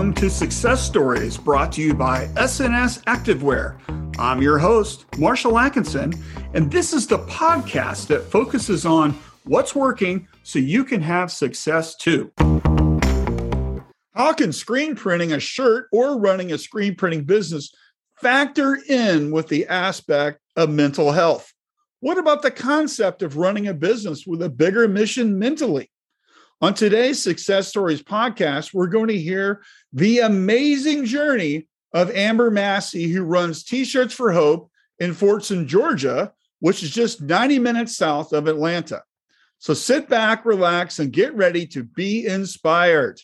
[0.00, 3.78] Welcome to Success Stories brought to you by S&S Activewear.
[4.18, 6.14] I'm your host, Marshall Atkinson,
[6.54, 9.10] and this is the podcast that focuses on
[9.44, 12.32] what's working so you can have success too.
[14.14, 17.70] How can screen printing a shirt or running a screen printing business
[18.22, 21.52] factor in with the aspect of mental health?
[22.00, 25.89] What about the concept of running a business with a bigger mission mentally?
[26.62, 29.62] On today's Success Stories podcast, we're going to hear
[29.94, 36.34] the amazing journey of Amber Massey, who runs T shirts for Hope in Fortson, Georgia,
[36.58, 39.02] which is just 90 minutes south of Atlanta.
[39.58, 43.18] So sit back, relax, and get ready to be inspired.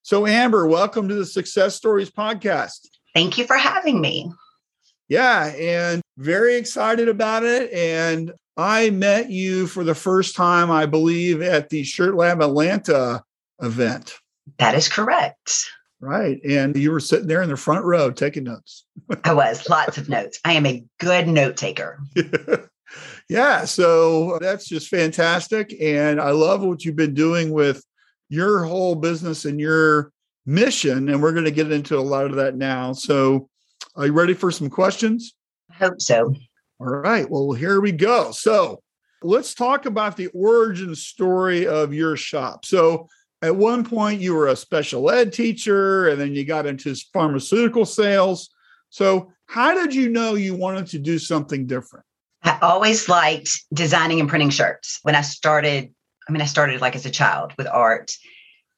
[0.00, 2.88] So, Amber, welcome to the Success Stories podcast.
[3.14, 4.32] Thank you for having me.
[5.08, 7.70] Yeah, and very excited about it.
[7.74, 13.24] And I met you for the first time, I believe, at the Shirt Lab Atlanta
[13.60, 14.14] event.
[14.58, 15.66] That is correct.
[16.00, 16.38] Right.
[16.44, 18.84] And you were sitting there in the front row taking notes.
[19.24, 20.38] I was, lots of notes.
[20.44, 21.98] I am a good note taker.
[23.28, 23.64] yeah.
[23.64, 25.74] So that's just fantastic.
[25.80, 27.82] And I love what you've been doing with
[28.28, 30.12] your whole business and your
[30.46, 31.08] mission.
[31.08, 32.92] And we're going to get into a lot of that now.
[32.92, 33.48] So
[33.96, 35.34] are you ready for some questions?
[35.70, 36.34] I hope so.
[36.80, 37.28] All right.
[37.28, 38.32] Well, here we go.
[38.32, 38.82] So
[39.22, 42.64] let's talk about the origin story of your shop.
[42.64, 43.08] So
[43.42, 47.84] at one point, you were a special ed teacher and then you got into pharmaceutical
[47.84, 48.48] sales.
[48.88, 52.06] So, how did you know you wanted to do something different?
[52.42, 54.98] I always liked designing and printing shirts.
[55.02, 55.92] When I started,
[56.26, 58.12] I mean, I started like as a child with art.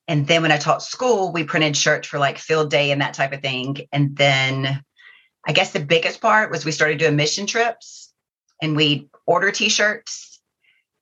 [0.08, 3.14] And then when I taught school, we printed shirts for like field day and that
[3.14, 3.76] type of thing.
[3.92, 4.82] And then
[5.46, 8.12] I guess the biggest part was we started doing mission trips
[8.60, 10.40] and we'd order t-shirts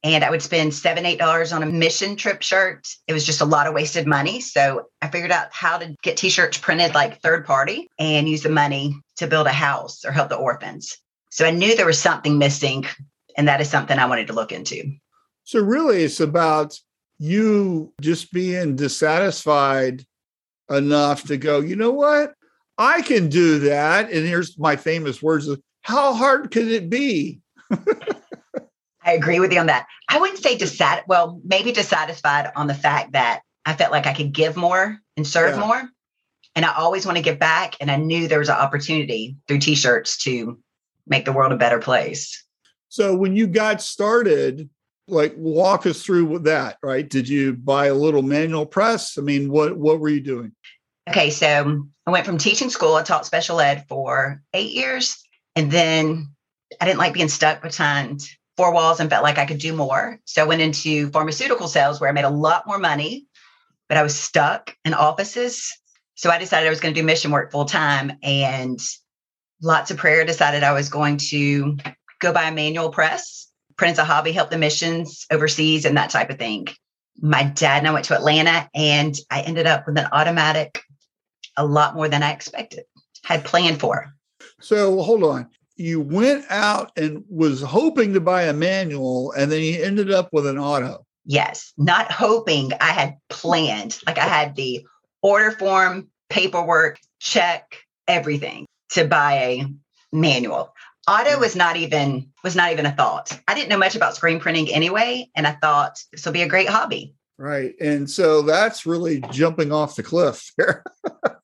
[0.02, 2.86] and I would spend seven, eight dollars on a mission trip shirt.
[3.08, 4.40] It was just a lot of wasted money.
[4.42, 8.50] So I figured out how to get t-shirts printed like third party and use the
[8.50, 10.98] money to build a house or help the orphans.
[11.30, 12.84] So I knew there was something missing
[13.36, 14.92] and that is something I wanted to look into.
[15.44, 16.78] So really it's about
[17.18, 20.04] you just being dissatisfied
[20.68, 22.34] enough to go, you know what?
[22.78, 24.10] I can do that.
[24.10, 25.48] And here's my famous words
[25.82, 27.40] how hard could it be?
[27.70, 29.86] I agree with you on that.
[30.08, 34.14] I wouldn't say dissat well, maybe dissatisfied on the fact that I felt like I
[34.14, 35.66] could give more and serve yeah.
[35.66, 35.82] more.
[36.56, 37.76] And I always want to give back.
[37.80, 40.58] And I knew there was an opportunity through t-shirts to
[41.06, 42.42] make the world a better place.
[42.88, 44.70] So when you got started,
[45.08, 47.08] like walk us through with that, right?
[47.08, 49.18] Did you buy a little manual press?
[49.18, 50.52] I mean, what what were you doing?
[51.10, 55.22] Okay, so I went from teaching school, I taught special ed for eight years.
[55.56, 56.28] And then
[56.80, 58.20] I didn't like being stuck behind
[58.56, 60.18] four walls and felt like I could do more.
[60.24, 63.26] So I went into pharmaceutical sales where I made a lot more money,
[63.88, 65.72] but I was stuck in offices.
[66.14, 68.78] So I decided I was going to do mission work full time and
[69.62, 71.76] lots of prayer decided I was going to
[72.20, 76.10] go buy a manual press, print as a hobby, help the missions overseas and that
[76.10, 76.68] type of thing.
[77.20, 80.82] My dad and I went to Atlanta and I ended up with an automatic
[81.56, 82.84] a lot more than I expected,
[83.22, 84.14] had planned for.
[84.60, 85.48] So hold on.
[85.76, 90.28] You went out and was hoping to buy a manual and then you ended up
[90.32, 91.04] with an auto.
[91.24, 92.72] Yes, not hoping.
[92.80, 93.98] I had planned.
[94.06, 94.86] Like I had the
[95.22, 99.66] order form, paperwork, check, everything to buy a
[100.12, 100.74] manual.
[101.08, 101.40] Auto mm.
[101.40, 103.38] was not even was not even a thought.
[103.48, 106.48] I didn't know much about screen printing anyway, and I thought this will be a
[106.48, 107.14] great hobby.
[107.36, 107.74] Right.
[107.80, 110.84] And so that's really jumping off the cliff here.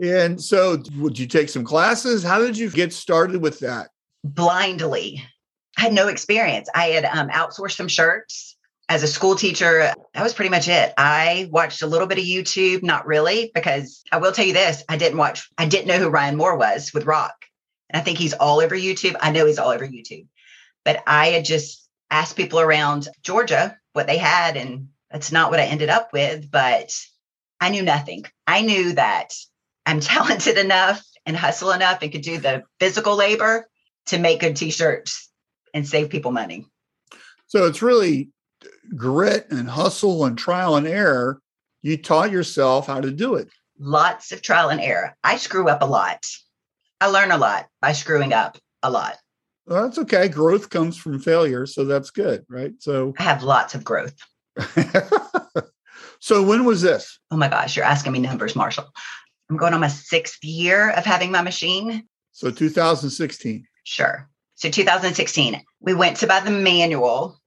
[0.00, 2.22] and so, would you take some classes?
[2.22, 3.90] How did you get started with that?
[4.24, 5.24] Blindly.
[5.76, 6.68] I had no experience.
[6.74, 8.56] I had um, outsourced some shirts
[8.88, 9.92] as a school teacher.
[10.14, 10.92] That was pretty much it.
[10.96, 14.82] I watched a little bit of YouTube, not really, because I will tell you this
[14.88, 17.30] I didn't watch, I didn't know who Ryan Moore was with ROQ.
[17.90, 19.16] And I think he's all over YouTube.
[19.20, 20.26] I know he's all over YouTube.
[20.84, 24.56] But I had just asked people around Georgia what they had.
[24.56, 26.94] And that's not what I ended up with, but
[27.60, 28.24] I knew nothing.
[28.46, 29.34] I knew that
[29.88, 33.66] I'm talented enough and hustle enough and could do the physical labor
[34.06, 35.30] to make good t-shirts
[35.74, 36.66] and save people money.
[37.46, 38.28] So it's really
[38.94, 41.40] grit and hustle and trial and error.
[41.82, 43.48] You taught yourself how to do it.
[43.78, 45.16] Lots of trial and error.
[45.24, 46.24] I screw up a lot.
[47.00, 49.16] I learn a lot by screwing up a lot.
[49.66, 50.28] Well, that's okay.
[50.28, 52.72] Growth comes from failure, so that's good, right?
[52.80, 54.14] So I have lots of growth.
[56.20, 57.18] so when was this?
[57.30, 58.92] Oh my gosh, you're asking me numbers, Marshall.
[59.50, 62.06] I'm going on my sixth year of having my machine.
[62.32, 63.66] So 2016.
[63.84, 64.28] Sure.
[64.54, 67.40] So 2016, we went to buy the manual.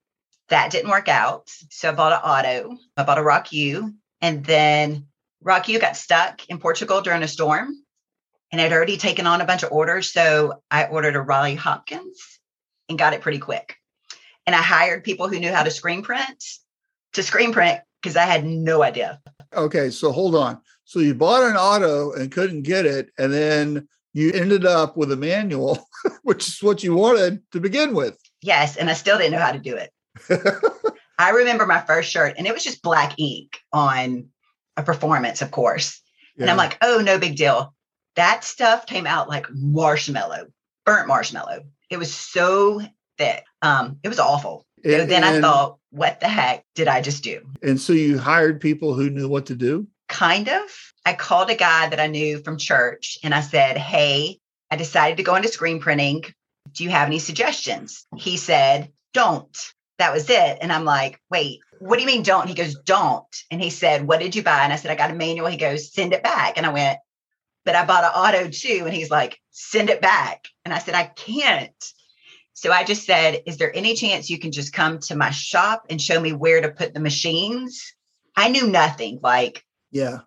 [0.49, 1.49] That didn't work out.
[1.69, 2.77] So I bought an auto.
[2.97, 3.93] I bought a ROQ YOU.
[4.21, 5.07] And then
[5.43, 7.75] ROQ YOU got stuck in Portugal during a storm
[8.51, 10.11] and I'd already taken on a bunch of orders.
[10.11, 12.39] So I ordered a Riley Hopkins
[12.89, 13.77] and got it pretty quick.
[14.45, 16.43] And I hired people who knew how to screen print
[17.13, 19.21] to screen print because I had no idea.
[19.53, 20.61] Okay, so hold on.
[20.91, 25.09] So you bought an auto and couldn't get it, and then you ended up with
[25.13, 25.87] a manual,
[26.23, 28.19] which is what you wanted to begin with.
[28.41, 29.89] Yes, and I still didn't know how to do it.
[31.17, 34.27] I remember my first shirt, and it was just black ink on
[34.75, 36.01] a performance, of course.
[36.35, 36.41] Yeah.
[36.41, 37.73] And I'm like, oh, no big deal.
[38.17, 40.47] That stuff came out like marshmallow,
[40.85, 41.63] burnt marshmallow.
[41.89, 42.81] It was so
[43.17, 43.45] thick.
[43.61, 44.65] Um, it was awful.
[44.83, 47.39] And, so then I thought, what the heck did I just do?
[47.63, 49.87] And so you hired people who knew what to do?
[50.11, 50.61] Kind of.
[51.05, 55.17] I called a guy that I knew from church and I said, Hey, I decided
[55.17, 56.25] to go into screen printing.
[56.73, 58.05] Do you have any suggestions?
[58.17, 59.57] He said, Don't.
[59.99, 60.57] That was it.
[60.61, 62.49] And I'm like, Wait, what do you mean don't?
[62.49, 63.25] He goes, Don't.
[63.49, 64.65] And he said, What did you buy?
[64.65, 65.47] And I said, I got a manual.
[65.47, 66.57] He goes, Send it back.
[66.57, 66.99] And I went,
[67.63, 68.83] But I bought an auto too.
[68.85, 70.49] And he's like, Send it back.
[70.65, 71.85] And I said, I can't.
[72.53, 75.85] So I just said, Is there any chance you can just come to my shop
[75.89, 77.95] and show me where to put the machines?
[78.35, 79.19] I knew nothing.
[79.23, 80.19] Like, yeah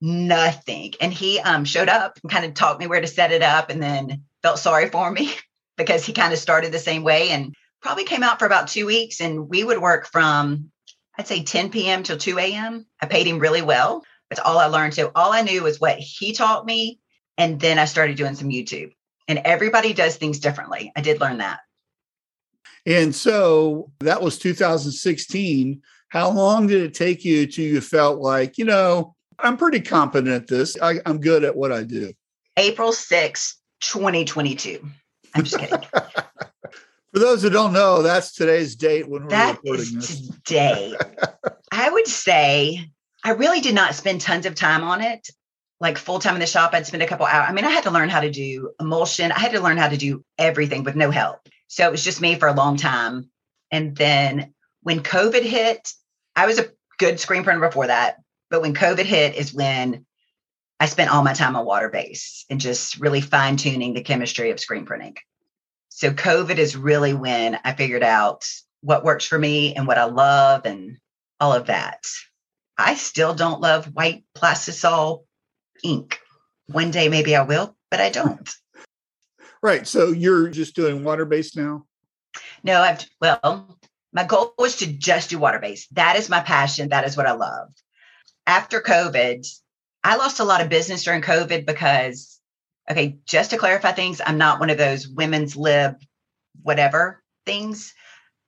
[0.00, 0.94] nothing.
[1.00, 3.70] And he um, showed up and kind of taught me where to set it up
[3.70, 5.32] and then felt sorry for me
[5.76, 8.86] because he kind of started the same way and probably came out for about two
[8.86, 9.20] weeks.
[9.20, 10.70] And we would work from,
[11.18, 12.02] I'd say 10 p.m.
[12.02, 12.86] till 2 a.m.
[13.00, 14.04] I paid him really well.
[14.30, 14.94] That's all I learned.
[14.94, 17.00] So all I knew was what he taught me.
[17.38, 18.90] And then I started doing some YouTube.
[19.28, 20.92] And everybody does things differently.
[20.96, 21.60] I did learn that.
[22.86, 25.82] And so that was 2016.
[26.08, 30.32] How long did it take you to you felt like, you know, I'm pretty competent
[30.32, 30.80] at this.
[30.80, 32.12] I, am good at what I do.
[32.56, 34.88] April 6, 2022.
[35.34, 35.78] I'm just kidding.
[37.12, 40.28] For those who don't know, that's today's date when we're that recording this.
[40.44, 40.94] Today.
[41.72, 42.90] I would say
[43.24, 45.28] I really did not spend tons of time on it.
[45.80, 47.46] Like full time in the shop, I'd spend a couple hours.
[47.48, 49.32] I mean, I had to learn how to do emulsion.
[49.32, 51.40] I had to learn how to do everything with no help.
[51.68, 53.30] So it was just me for a long time.
[53.70, 54.54] And then
[54.86, 55.92] when COVID hit,
[56.36, 58.18] I was a good screen printer before that,
[58.50, 60.06] but when COVID hit is when
[60.78, 64.52] I spent all my time on water base and just really fine tuning the chemistry
[64.52, 65.16] of screen printing.
[65.88, 68.44] So COVID is really when I figured out
[68.80, 70.98] what works for me and what I love and
[71.40, 72.06] all of that.
[72.78, 75.24] I still don't love white plastisol
[75.82, 76.20] ink.
[76.68, 78.48] One day maybe I will, but I don't.
[79.64, 79.84] Right.
[79.84, 81.86] So you're just doing water based now?
[82.62, 83.76] No, I've well,
[84.16, 85.94] my goal was to just do water based.
[85.94, 86.88] That is my passion.
[86.88, 87.68] That is what I love
[88.46, 89.46] after COVID,
[90.04, 92.40] I lost a lot of business during COVID because,
[92.90, 95.96] okay, just to clarify things, I'm not one of those women's lib,
[96.62, 97.92] whatever things,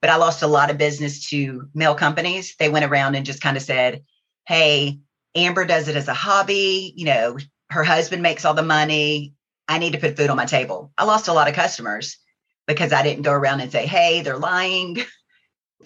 [0.01, 2.55] but I lost a lot of business to male companies.
[2.59, 4.05] They went around and just kind of said,
[4.47, 5.01] hey,
[5.35, 6.93] Amber does it as a hobby.
[6.97, 7.39] You know,
[7.71, 9.35] her husband makes all the money.
[9.67, 10.93] I need to put food on my table.
[10.97, 12.19] I lost a lot of customers
[12.67, 14.99] because I didn't go around and say, hey, they're lying.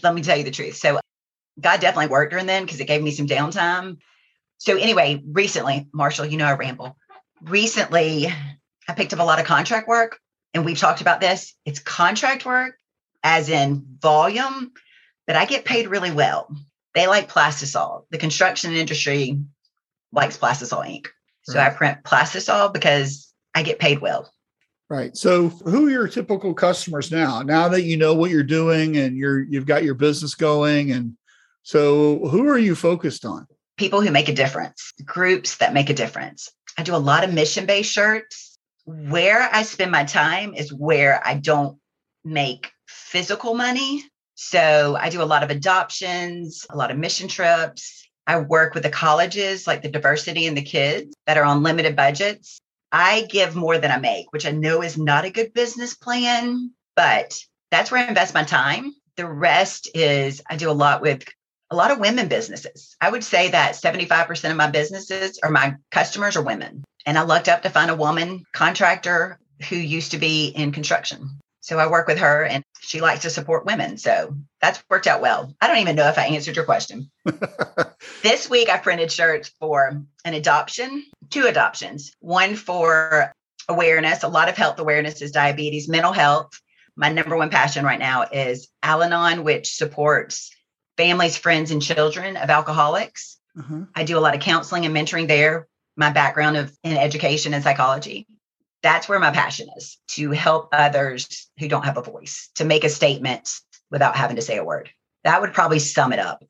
[0.02, 0.76] Let me tell you the truth.
[0.76, 1.00] So
[1.60, 3.98] God definitely worked during then because it gave me some downtime.
[4.58, 6.96] So anyway, recently, Marshall, you know I ramble.
[7.42, 8.28] Recently,
[8.88, 10.18] I picked up a lot of contract work,
[10.54, 11.54] and we've talked about this.
[11.64, 12.76] It's contract work,
[13.22, 14.72] as in volume,
[15.26, 16.54] but I get paid really well.
[16.94, 18.04] They like plastisol.
[18.10, 19.38] The construction industry
[20.12, 21.10] likes plastisol ink.
[21.42, 21.72] So right.
[21.72, 24.32] I print plastisol because I get paid well.
[24.90, 25.16] Right.
[25.16, 27.40] So who are your typical customers now?
[27.40, 31.16] Now that you know what you're doing and you're you've got your business going and
[31.62, 33.46] so, who are you focused on?
[33.76, 36.50] People who make a difference, groups that make a difference.
[36.76, 38.58] I do a lot of mission based shirts.
[38.84, 41.78] Where I spend my time is where I don't
[42.24, 44.02] make physical money.
[44.34, 48.08] So, I do a lot of adoptions, a lot of mission trips.
[48.26, 51.94] I work with the colleges, like the diversity and the kids that are on limited
[51.94, 52.60] budgets.
[52.92, 56.72] I give more than I make, which I know is not a good business plan,
[56.94, 57.38] but
[57.70, 58.94] that's where I invest my time.
[59.16, 61.24] The rest is I do a lot with
[61.70, 62.94] a lot of women businesses.
[63.00, 66.84] I would say that 75% of my businesses or my customers are women.
[67.06, 71.40] And I lucked up to find a woman contractor who used to be in construction.
[71.62, 73.96] So I work with her and she likes to support women.
[73.96, 75.54] So that's worked out well.
[75.60, 77.10] I don't even know if I answered your question.
[78.22, 83.32] this week I printed shirts for an adoption, two adoptions, one for
[83.68, 84.24] awareness.
[84.24, 86.50] A lot of health awareness is diabetes, mental health.
[86.96, 90.50] My number one passion right now is Al Anon, which supports
[90.96, 93.38] families, friends, and children of alcoholics.
[93.56, 93.82] Uh-huh.
[93.94, 95.68] I do a lot of counseling and mentoring there.
[95.96, 98.26] My background of in education and psychology.
[98.82, 102.84] That's where my passion is to help others who don't have a voice to make
[102.84, 103.48] a statement
[103.90, 104.90] without having to say a word.
[105.24, 106.44] That would probably sum it up.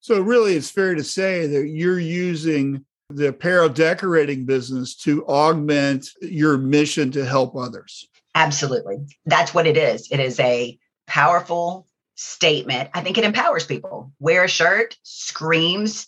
[0.00, 6.08] So, really, it's fair to say that you're using the apparel decorating business to augment
[6.20, 8.06] your mission to help others.
[8.34, 9.06] Absolutely.
[9.26, 10.08] That's what it is.
[10.10, 11.86] It is a powerful
[12.16, 12.90] statement.
[12.94, 14.12] I think it empowers people.
[14.18, 16.06] Wear a shirt, screams,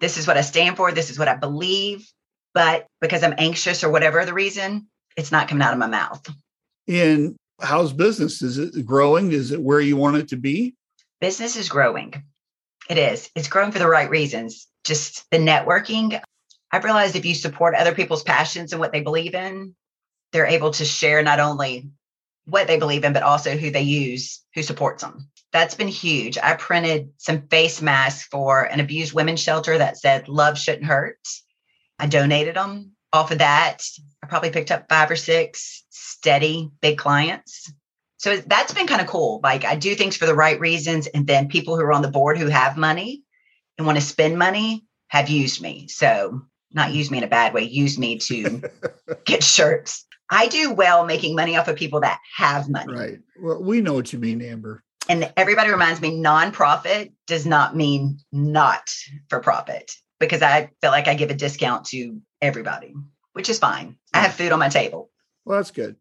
[0.00, 2.10] this is what I stand for, this is what I believe.
[2.54, 6.24] But because I'm anxious or whatever the reason, it's not coming out of my mouth.
[6.86, 8.40] And how's business?
[8.40, 9.32] Is it growing?
[9.32, 10.74] Is it where you want it to be?
[11.20, 12.22] Business is growing.
[12.88, 13.28] It is.
[13.34, 14.68] It's growing for the right reasons.
[14.84, 16.20] Just the networking.
[16.70, 19.74] I've realized if you support other people's passions and what they believe in,
[20.32, 21.88] they're able to share not only
[22.46, 25.28] what they believe in, but also who they use, who supports them.
[25.52, 26.38] That's been huge.
[26.38, 31.18] I printed some face masks for an abused women's shelter that said, Love shouldn't hurt.
[31.98, 32.92] I donated them.
[33.12, 33.82] Off of that,
[34.28, 37.72] probably picked up five or six steady big clients.
[38.18, 39.40] So that's been kind of cool.
[39.42, 41.06] Like I do things for the right reasons.
[41.06, 43.22] And then people who are on the board who have money
[43.76, 45.88] and want to spend money have used me.
[45.88, 46.42] So
[46.72, 48.62] not use me in a bad way, use me to
[49.24, 50.04] get shirts.
[50.30, 52.92] I do well making money off of people that have money.
[52.92, 53.18] Right.
[53.40, 54.82] Well, we know what you mean, Amber.
[55.08, 58.94] And everybody reminds me nonprofit does not mean not
[59.30, 62.94] for profit because I feel like I give a discount to everybody,
[63.38, 63.96] which is fine.
[64.12, 65.10] I have food on my table.
[65.44, 65.94] Well, that's good.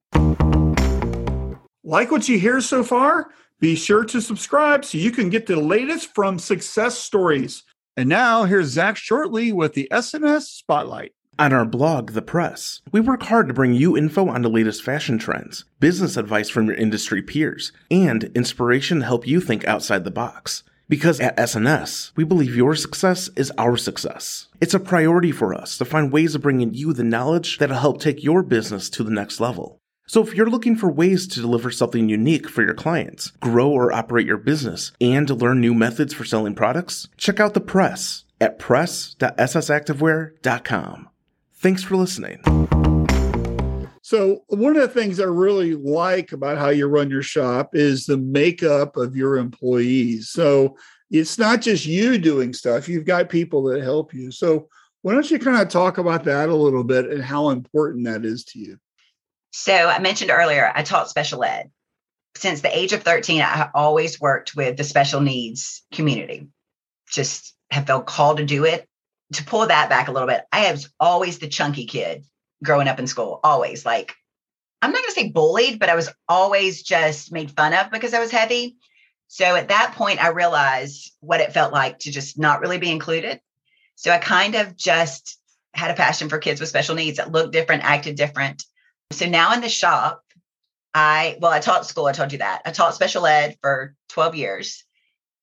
[1.83, 3.29] Like what you hear so far?
[3.59, 7.61] Be sure to subscribe so you can get the latest from success stories.
[7.95, 11.11] And now here's Zach Shortley with the S&S Spotlight.
[11.37, 14.81] On our blog, The Press, we work hard to bring you info on the latest
[14.81, 20.05] fashion trends, business advice from your industry peers, and inspiration to help you think outside
[20.05, 20.63] the box.
[20.89, 24.47] Because at S&S, we believe your success is our success.
[24.61, 27.99] It's a priority for us to find ways of bringing you the knowledge that'll help
[27.99, 29.81] take your business to the next level.
[30.07, 33.91] So if you're looking for ways to deliver something unique for your clients, grow or
[33.91, 38.57] operate your business, and learn new methods for selling products, check out the press at
[38.57, 41.09] press.ssactivewear.com.
[41.53, 42.39] Thanks for listening.
[44.07, 48.05] So, one of the things I really like about how you run your shop is
[48.05, 50.29] the makeup of your employees.
[50.29, 50.77] So,
[51.11, 54.31] it's not just you doing stuff, you've got people that help you.
[54.31, 54.69] So,
[55.01, 58.23] why don't you kind of talk about that a little bit and how important that
[58.23, 58.79] is to you?
[59.51, 61.69] So, I mentioned earlier, I taught special ed.
[62.37, 66.47] Since the age of 13, I always worked with the special needs community.
[67.11, 68.87] Just have felt called to do it.
[69.33, 72.23] To pull that back a little bit, I was always the chunky kid
[72.63, 74.15] growing up in school, always like,
[74.81, 78.13] I'm not going to say bullied, but I was always just made fun of because
[78.13, 78.77] I was heavy.
[79.27, 82.91] So at that point, I realized what it felt like to just not really be
[82.91, 83.41] included.
[83.95, 85.39] So I kind of just
[85.73, 88.63] had a passion for kids with special needs that looked different, acted different.
[89.11, 90.23] So now in the shop,
[90.93, 92.61] I, well, I taught school, I told you that.
[92.65, 94.83] I taught special ed for 12 years.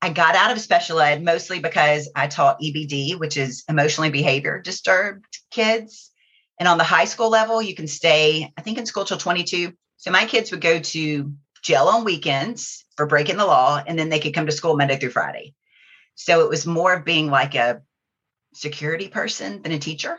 [0.03, 4.61] I got out of special ed mostly because I taught EBD, which is emotionally behavior
[4.61, 6.11] disturbed kids.
[6.59, 9.73] And on the high school level, you can stay, I think, in school till 22.
[9.97, 11.33] So my kids would go to
[11.63, 14.99] jail on weekends for breaking the law, and then they could come to school Monday
[14.99, 15.55] through Friday.
[16.15, 17.83] So it was more of being like a
[18.55, 20.19] security person than a teacher.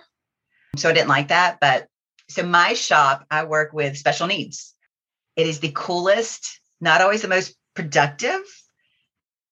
[0.75, 1.59] So I didn't like that.
[1.61, 1.87] But
[2.29, 4.73] so my shop, I work with special needs.
[5.35, 8.41] It is the coolest, not always the most productive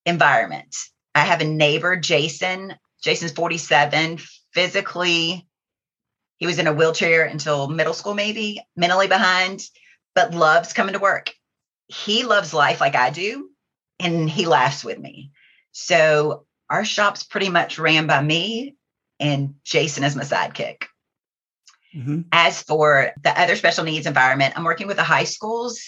[0.04, 0.74] environment.
[1.14, 2.74] I have a neighbor, Jason.
[3.02, 4.18] Jason's 47,
[4.52, 5.46] physically
[6.36, 9.62] he was in a wheelchair until middle school, maybe mentally behind,
[10.14, 11.32] but loves coming to work.
[11.88, 13.50] He loves life like I do,
[14.00, 15.32] and he laughs with me.
[15.72, 18.76] So our shop's pretty much ran by me,
[19.20, 20.84] and Jason is my sidekick.
[21.94, 22.22] Mm-hmm.
[22.32, 25.80] As for the other special needs environment, I'm working with the high schools.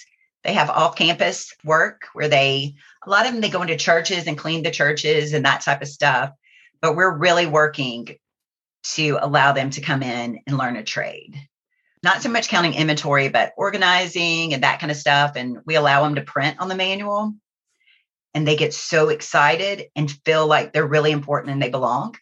[0.44, 4.28] They have off campus work where they, a lot of them, they go into churches
[4.28, 6.30] and clean the churches and that type of stuff.
[6.80, 8.16] But we're really working
[8.94, 11.36] to allow them to come in and learn a trade.
[12.02, 15.32] Not so much counting inventory, but organizing and that kind of stuff.
[15.34, 17.34] And we allow them to print on the manual.
[18.34, 22.16] And they get so excited and feel like they're really important and they belong.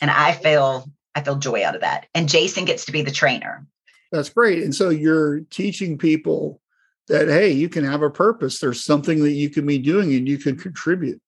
[0.00, 2.06] And I feel I feel joy out of that.
[2.14, 3.66] And Jason gets to be the trainer.
[4.10, 4.62] That's great.
[4.62, 6.60] And so you're teaching people
[7.08, 8.58] that hey, you can have a purpose.
[8.58, 11.20] There's something that you can be doing and you can contribute.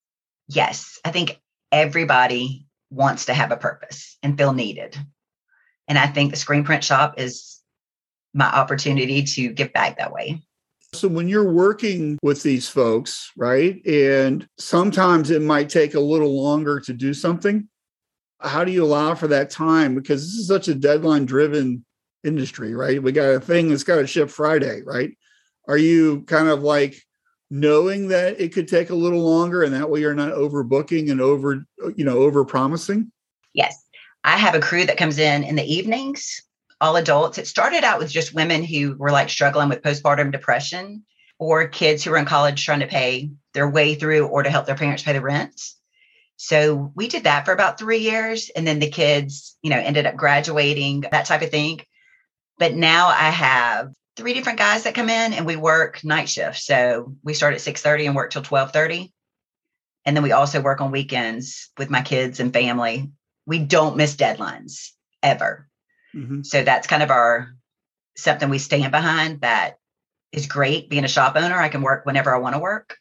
[0.49, 4.97] Yes, I think everybody wants to have a purpose and feel needed.
[5.89, 7.61] And I think the screen print shop is
[8.35, 10.43] my opportunity to give back that way.
[10.95, 13.85] So when you're working with these folks, right?
[13.87, 17.67] And sometimes it might take a little longer to do something.
[18.41, 19.95] How do you allow for that time?
[19.95, 21.85] Because this is such a deadline driven
[22.25, 23.03] industry, right?
[23.03, 25.17] We got a thing that's got to ship Friday, right?
[25.67, 27.03] Are you kind of like
[27.55, 31.21] knowing that it could take a little longer and that way you're not overbooking and
[31.21, 31.67] over
[31.97, 33.13] you know over promising
[33.53, 33.83] yes
[34.25, 36.43] I have a crew that comes in in the evenings,
[36.81, 37.39] all adults.
[37.39, 41.05] It started out with just women who were like struggling with postpartum depression
[41.39, 44.67] or kids who were in college trying to pay their way through or to help
[44.67, 45.61] their parents pay the rent.
[46.37, 48.51] So we did that for about three years.
[48.55, 51.81] And then the kids, you know, ended up graduating, that type of thing.
[52.59, 56.59] But now I have three different guys that come in and we work night shift.
[56.59, 59.13] So we start at 6:30 and work till 12:30.
[60.05, 63.11] And then we also work on weekends with my kids and family.
[63.47, 64.91] We don't miss deadlines
[65.23, 65.69] ever.
[66.15, 66.43] Mm-hmm.
[66.43, 67.55] So that's kind of our
[68.17, 69.79] something we stand behind that
[70.33, 71.59] is great being a shop owner.
[71.59, 72.97] I can work whenever I want to work.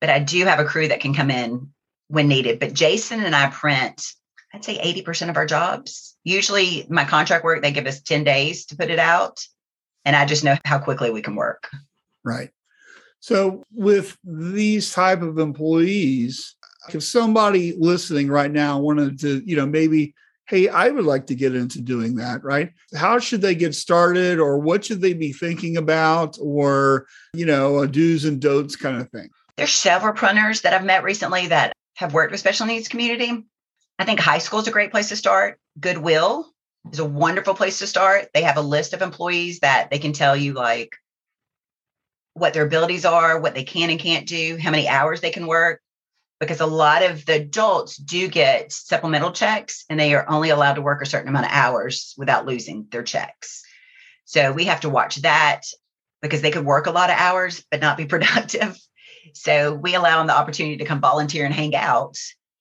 [0.00, 1.72] But I do have a crew that can come in
[2.08, 2.60] when needed.
[2.60, 4.02] But Jason and I print,
[4.52, 6.16] I'd say 80% of our jobs.
[6.24, 9.40] Usually my contract work, they give us 10 days to put it out.
[10.08, 11.68] And I just know how quickly we can work.
[12.24, 12.48] Right.
[13.20, 16.56] So with these type of employees,
[16.94, 20.14] if somebody listening right now wanted to, you know, maybe,
[20.48, 22.72] hey, I would like to get into doing that, right?
[22.96, 27.80] How should they get started or what should they be thinking about or, you know,
[27.80, 29.28] a do's and don'ts kind of thing?
[29.58, 33.44] There's several printers that I've met recently that have worked with special needs community.
[33.98, 35.60] I think high school is a great place to start.
[35.78, 36.48] Goodwill
[36.92, 38.28] is a wonderful place to start.
[38.32, 40.96] They have a list of employees that they can tell you like
[42.34, 45.46] what their abilities are, what they can and can't do, how many hours they can
[45.46, 45.80] work.
[46.40, 50.74] Because a lot of the adults do get supplemental checks and they are only allowed
[50.74, 53.64] to work a certain amount of hours without losing their checks.
[54.24, 55.62] So we have to watch that
[56.22, 58.78] because they could work a lot of hours but not be productive.
[59.34, 62.16] So we allow them the opportunity to come volunteer and hang out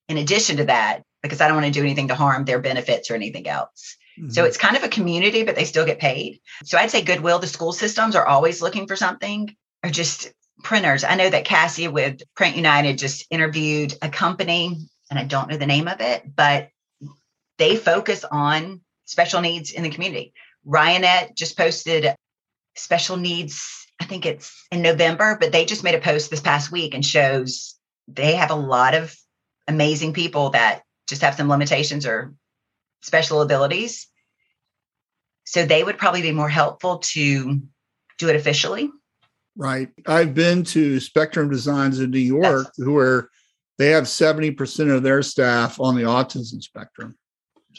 [0.08, 3.12] in addition to that, because I don't want to do anything to harm their benefits
[3.12, 3.98] or anything else.
[4.18, 4.30] Mm-hmm.
[4.30, 6.40] So it's kind of a community, but they still get paid.
[6.64, 10.32] So I'd say Goodwill, the school systems are always looking for something or just
[10.64, 11.04] printers.
[11.04, 14.78] I know that Cassie with Print United just interviewed a company,
[15.10, 16.70] and I don't know the name of it, but
[17.58, 20.34] they focus on special needs in the community.
[20.68, 22.14] Ryonet just posted
[22.76, 26.72] special needs, I think it's in November, but they just made a post this past
[26.72, 27.76] week and shows
[28.08, 29.16] they have a lot of
[29.68, 32.34] amazing people that just have some limitations or
[33.02, 34.08] special abilities.
[35.48, 37.62] So they would probably be more helpful to
[38.18, 38.92] do it officially.
[39.56, 39.88] Right.
[40.06, 43.30] I've been to Spectrum Designs in New York, who are
[43.78, 47.18] they have 70% of their staff on the autism spectrum.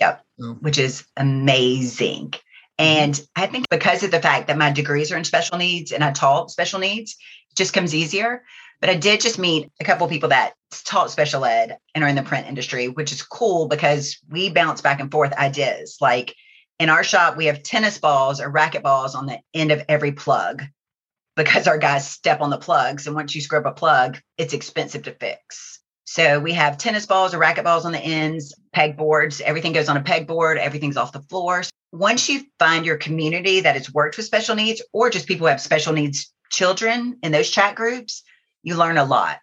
[0.01, 0.25] Yep.
[0.41, 0.53] So.
[0.61, 2.31] Which is amazing.
[2.31, 2.39] Mm-hmm.
[2.79, 6.03] And I think because of the fact that my degrees are in special needs and
[6.03, 7.17] I taught special needs,
[7.51, 8.45] it just comes easier.
[8.81, 12.09] But I did just meet a couple of people that taught special ed and are
[12.09, 15.99] in the print industry, which is cool because we bounce back and forth ideas.
[16.01, 16.35] Like
[16.79, 20.13] in our shop, we have tennis balls or racket balls on the end of every
[20.13, 20.63] plug
[21.37, 23.07] because our guys step on the plugs.
[23.07, 25.81] And once you scrub a plug, it's expensive to fix.
[26.05, 29.41] So we have tennis balls or racket balls on the ends, pegboards.
[29.41, 31.65] Everything goes on a pegboard, everything's off the floor.
[31.93, 35.51] Once you find your community that has worked with special needs or just people who
[35.51, 38.23] have special needs children in those chat groups,
[38.63, 39.41] you learn a lot.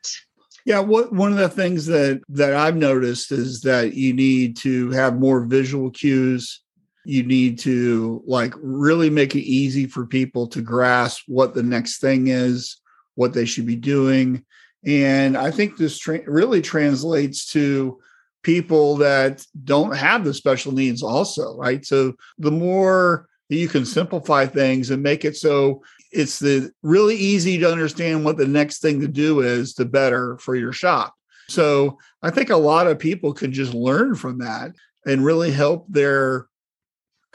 [0.66, 4.90] Yeah, what one of the things that that I've noticed is that you need to
[4.92, 6.62] have more visual cues.
[7.06, 12.00] You need to like really make it easy for people to grasp what the next
[12.00, 12.78] thing is,
[13.16, 14.44] what they should be doing.
[14.86, 18.00] And I think this tra- really translates to
[18.44, 21.86] people that don't have the special needs also, right?
[21.86, 27.16] So the more that you can simplify things and make it so it's the really
[27.16, 31.14] easy to understand what the next thing to do is the better for your shop
[31.48, 34.72] so i think a lot of people can just learn from that
[35.06, 36.48] and really help their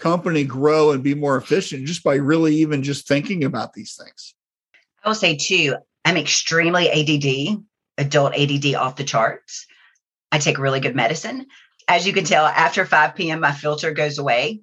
[0.00, 4.34] company grow and be more efficient just by really even just thinking about these things
[5.04, 7.62] i will say too i'm extremely add
[7.98, 9.66] adult add off the charts
[10.32, 11.46] i take really good medicine
[11.86, 14.60] as you can tell after 5 p.m my filter goes away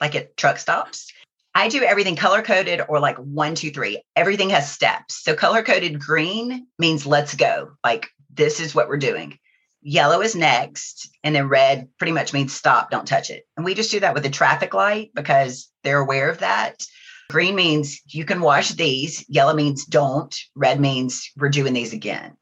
[0.00, 1.12] like at truck stops
[1.54, 4.00] I do everything color coded or like one, two, three.
[4.14, 5.24] Everything has steps.
[5.24, 7.72] So color coded green means let's go.
[7.82, 9.40] Like this is what we're doing.
[9.80, 11.10] Yellow is next.
[11.22, 13.44] And then red pretty much means stop, don't touch it.
[13.56, 16.82] And we just do that with the traffic light because they're aware of that.
[17.30, 19.24] Green means you can wash these.
[19.28, 20.34] Yellow means don't.
[20.54, 22.36] Red means we're doing these again.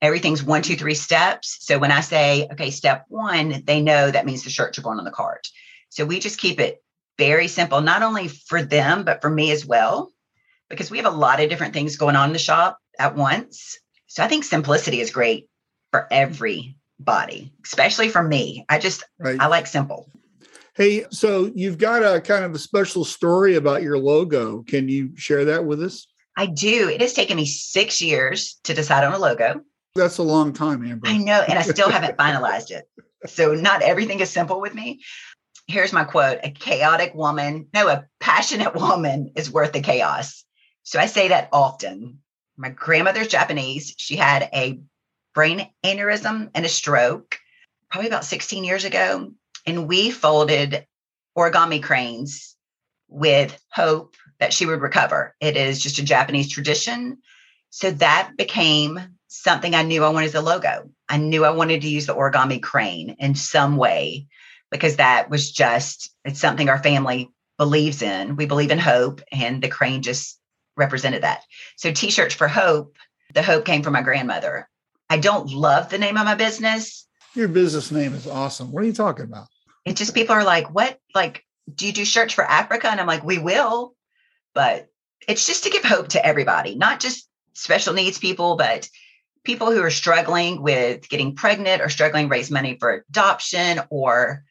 [0.00, 1.58] Everything's one, two, three steps.
[1.60, 4.98] So when I say, okay, step one, they know that means the shirts are going
[4.98, 5.46] on the cart.
[5.90, 6.82] So we just keep it
[7.18, 10.12] very simple, not only for them, but for me as well,
[10.70, 13.78] because we have a lot of different things going on in the shop at once.
[14.06, 15.48] So I think simplicity is great
[15.92, 18.64] for everybody, especially for me.
[18.68, 19.38] I just, right.
[19.38, 20.10] I like simple.
[20.74, 24.62] Hey, so you've got a kind of a special story about your logo.
[24.62, 26.06] Can you share that with us?
[26.36, 26.88] I do.
[26.88, 29.60] It has taken me six years to decide on a logo.
[29.94, 31.06] That's a long time, Amber.
[31.06, 31.44] I know.
[31.46, 32.88] And I still haven't finalized it.
[33.26, 35.00] so not everything is simple with me.
[35.66, 40.44] Here's my quote a chaotic woman, no, a passionate woman is worth the chaos.
[40.84, 42.18] So I say that often.
[42.56, 43.94] My grandmother's Japanese.
[43.98, 44.80] She had a
[45.34, 47.38] brain aneurysm and a stroke
[47.90, 49.32] probably about 16 years ago.
[49.66, 50.86] And we folded
[51.36, 52.56] origami cranes
[53.08, 55.34] with hope that she would recover.
[55.40, 57.18] It is just a Japanese tradition.
[57.70, 60.90] So that became something I knew I wanted as a logo.
[61.08, 64.26] I knew I wanted to use the origami crane in some way
[64.70, 68.36] because that was just it's something our family believes in.
[68.36, 70.38] We believe in hope and the crane just
[70.76, 71.42] represented that.
[71.76, 72.96] So t-shirts for hope,
[73.34, 74.68] the hope came from my grandmother.
[75.10, 77.06] I don't love the name of my business.
[77.34, 78.72] Your business name is awesome.
[78.72, 79.48] What are you talking about?
[79.84, 80.98] It's just people are like, "What?
[81.14, 83.94] Like do you do shirts for Africa?" And I'm like, "We will."
[84.54, 84.88] But
[85.28, 88.88] it's just to give hope to everybody, not just special needs people, but
[89.44, 94.44] people who are struggling with getting pregnant or struggling raise money for adoption or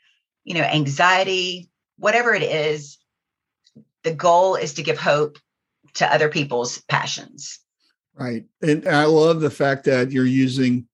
[0.43, 2.97] you know anxiety whatever it is
[4.03, 5.37] the goal is to give hope
[5.93, 7.59] to other people's passions
[8.15, 10.87] right and i love the fact that you're using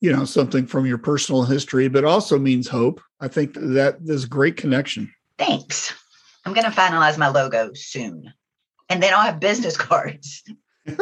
[0.00, 3.00] you know something from your personal history but also means hope.
[3.20, 5.12] I think that there's a great connection.
[5.38, 5.92] Thanks.
[6.44, 8.32] I'm going to finalize my logo soon
[8.88, 10.42] and then i'll have business cards.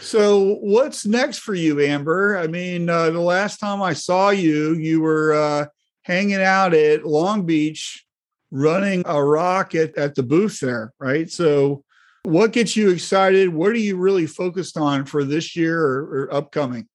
[0.00, 2.38] So what's next for you amber?
[2.38, 5.66] I mean uh, the last time i saw you you were uh,
[6.00, 8.06] hanging out at long beach
[8.50, 11.30] running a ROQ at, at the booth there right?
[11.30, 11.84] So
[12.26, 13.50] what gets you excited?
[13.50, 16.88] What are you really focused on for this year or, or upcoming?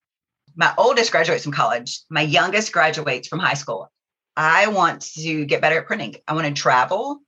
[0.58, 2.02] My oldest graduates from college.
[2.10, 3.90] My youngest graduates from high school.
[4.36, 6.16] I want to get better at printing.
[6.28, 7.20] I want to travel.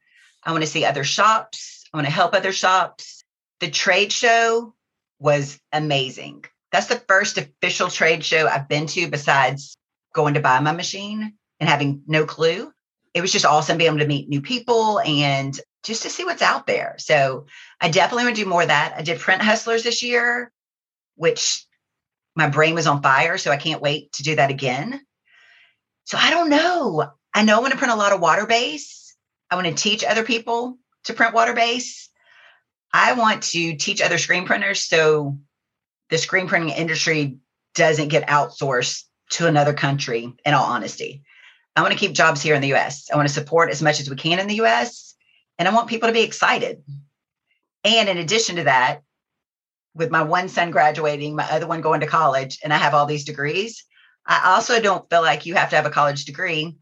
[0.44, 1.86] I want to see other shops.
[1.94, 3.24] I want to help other shops.
[3.62, 4.76] The trade show
[5.20, 6.44] was amazing.
[6.74, 9.78] That's the first official trade show I've been to besides
[10.14, 12.74] going to buy my machine and having no clue.
[13.14, 16.42] It was just awesome being able to meet new people and just to see what's
[16.42, 16.96] out there.
[16.98, 17.46] So
[17.80, 18.96] I definitely want to do more of that.
[18.98, 20.52] I did print hustlers this year,
[21.16, 21.66] which
[22.36, 23.38] my brain was on fire.
[23.38, 25.02] So I can't wait to do that again.
[26.06, 27.12] So I don't know.
[27.34, 29.16] I know I want to print a lot of water base.
[29.50, 32.10] I want to teach other people to print water base.
[32.92, 35.38] I want to teach other screen printers so
[36.10, 37.38] the screen printing industry
[37.74, 41.24] doesn't get outsourced to another country, in all honesty.
[41.76, 43.10] I want to keep jobs here in the US.
[43.12, 45.13] I want to support as much as we can in the US.
[45.58, 46.84] And I want people to be excited.
[47.84, 49.02] And in addition to that,
[49.96, 53.06] with my one son graduating, my other one going to college, and I have all
[53.06, 53.86] these degrees,
[54.26, 56.78] I also don't feel like you have to have a college degree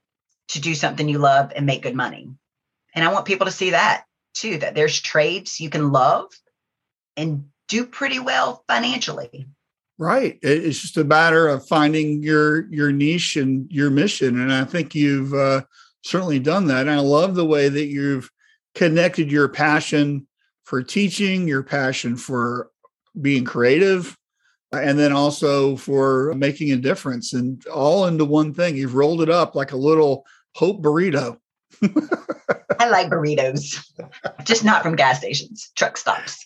[0.49, 2.29] to do something you love and make good money.
[2.95, 6.31] And I want people to see that too that there's trades you can love
[7.17, 9.47] and do pretty well financially
[9.97, 14.63] right it's just a matter of finding your your niche and your mission and i
[14.63, 15.61] think you've uh,
[16.03, 18.29] certainly done that and i love the way that you've
[18.75, 20.27] connected your passion
[20.63, 22.69] for teaching your passion for
[23.19, 24.17] being creative
[24.71, 29.29] and then also for making a difference and all into one thing you've rolled it
[29.29, 31.37] up like a little hope burrito
[32.81, 33.79] I like burritos,
[34.43, 36.45] just not from gas stations, truck stops.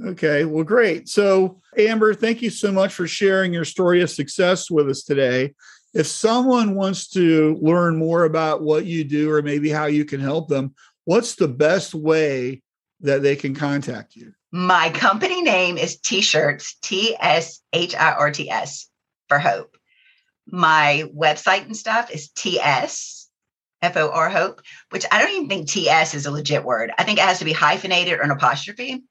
[0.06, 1.08] okay, well, great.
[1.08, 5.54] So, Amber, thank you so much for sharing your story of success with us today.
[5.98, 10.20] If someone wants to learn more about what you do or maybe how you can
[10.20, 10.72] help them,
[11.06, 12.62] what's the best way
[13.00, 14.32] that they can contact you?
[14.52, 18.88] My company name is T-shirts, T S H I R T S
[19.26, 19.76] for hope.
[20.46, 23.28] My website and stuff is TS
[23.82, 26.92] F O R Hope, which I don't even think TS is a legit word.
[26.96, 29.02] I think it has to be hyphenated or an apostrophe,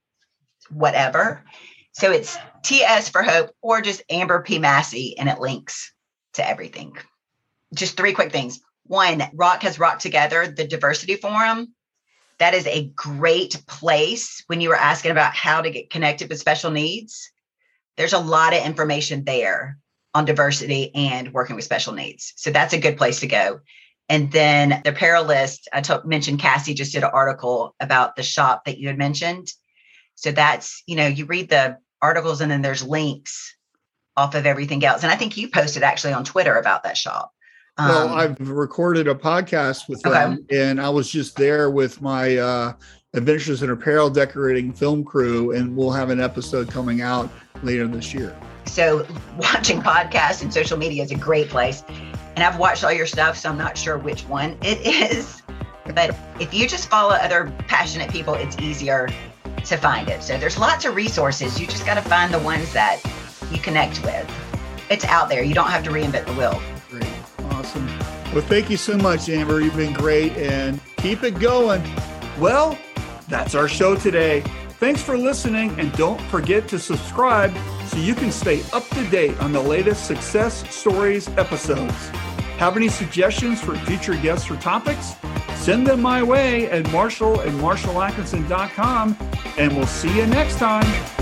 [0.69, 1.43] whatever.
[1.91, 4.57] So it's TS for Hope or just Amber P.
[4.57, 5.91] Massey, and it links
[6.37, 6.97] to everything.
[7.73, 8.61] Just three quick things.
[8.85, 11.73] One, ROQ has rocked together the diversity forum.
[12.39, 16.39] That is a great place when you were asking about how to get connected with
[16.39, 17.31] special needs.
[17.97, 19.77] There's a lot of information there
[20.13, 22.33] on diversity and working with special needs.
[22.37, 23.59] So that's a good place to go.
[24.09, 28.23] And then the apparel list, I t- mentioned Cassie just did an article about the
[28.23, 29.51] shop that you had mentioned.
[30.15, 33.56] So that's, you know, you read the articles and then there's links
[34.17, 35.03] off of everything else.
[35.03, 37.33] And I think you posted actually on Twitter about that shop.
[37.77, 40.17] Um, well, I've recorded a podcast with okay.
[40.17, 42.73] them and I was just there with my uh,
[43.13, 47.29] Adventures in Apparel Decorating film crew, and we'll have an episode coming out
[47.63, 48.37] later this year.
[48.65, 51.83] So, watching podcasts and social media is a great place
[52.37, 54.79] and I've watched all your stuff, so I'm not sure which one it
[55.11, 55.41] is.
[55.87, 59.09] But if you just follow other passionate people, it's easier
[59.65, 60.21] to find it.
[60.21, 61.59] So there's lots of resources.
[61.59, 63.01] You just got to find the ones that
[63.51, 64.29] you connect with.
[64.89, 65.43] It's out there.
[65.43, 66.61] You don't have to reinvent the wheel.
[66.89, 67.07] Great.
[67.51, 67.85] Awesome.
[68.33, 69.61] Well, thank you so much, Amber.
[69.61, 71.83] You've been great and keep it going.
[72.39, 72.77] Well,
[73.27, 74.41] that's our show today.
[74.79, 77.51] Thanks for listening and don't forget to subscribe
[77.87, 82.09] so you can stay up to date on the latest success stories episodes.
[82.57, 85.15] Have any suggestions for future guests or topics?
[85.55, 89.17] Send them my way at marshall and marshallatkinson.com
[89.57, 91.16] and we'll see you next time.